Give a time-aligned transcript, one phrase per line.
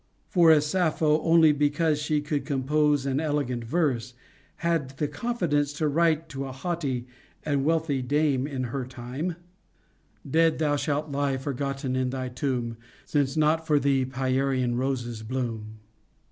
[0.29, 4.15] For if Sappho, only because she could com pose an elegant verse,
[4.65, 7.05] had the confidence to write to a haughty
[7.45, 9.35] and wealthy dame in her time:
[10.27, 15.43] Dead thou shalt lie forgotten in thy tomb, Since not for thee Pierian roses bloom,*
[15.43, 15.75] * Sappho, Frag.